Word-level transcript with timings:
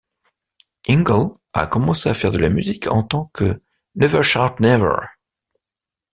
Ingle 0.89 1.35
a 1.53 1.67
commencé 1.67 2.09
à 2.09 2.15
faire 2.15 2.31
de 2.31 2.39
la 2.39 2.49
musique 2.49 2.87
en 2.87 3.03
tant 3.03 3.25
que 3.35 3.61
NeverShoutNever! 3.93 5.05